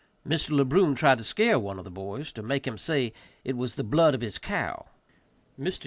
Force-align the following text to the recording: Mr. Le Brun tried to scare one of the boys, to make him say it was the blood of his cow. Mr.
Mr. 0.27 0.49
Le 0.49 0.65
Brun 0.65 0.95
tried 0.95 1.19
to 1.19 1.23
scare 1.23 1.59
one 1.59 1.77
of 1.77 1.85
the 1.85 1.91
boys, 1.91 2.31
to 2.31 2.41
make 2.41 2.65
him 2.65 2.75
say 2.75 3.13
it 3.43 3.55
was 3.55 3.75
the 3.75 3.83
blood 3.83 4.15
of 4.15 4.21
his 4.21 4.39
cow. 4.39 4.87
Mr. 5.59 5.79